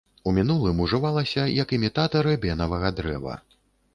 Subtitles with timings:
[0.29, 3.37] У мінулым ужывалася як імітатар эбенавага дрэва.